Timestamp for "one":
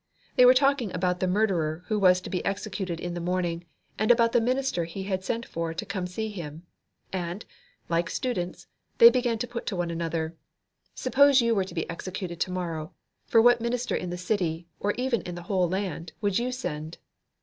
9.75-9.91